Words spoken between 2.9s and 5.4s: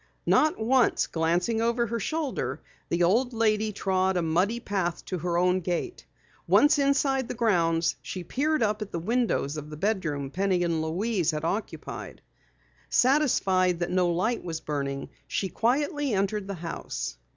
old lady trod a muddy path to her